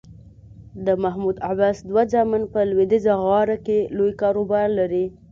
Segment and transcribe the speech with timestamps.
[0.85, 5.05] د محمود عباس دوه زامن په لویدیځه غاړه کې لوی کاروبار لري.